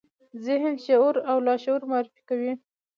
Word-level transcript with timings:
ذهن، 0.45 0.73
شعور 0.87 1.15
او 1.29 1.37
لاشعور 1.45 1.81
معرفي 1.91 2.21
کوي. 2.29 2.51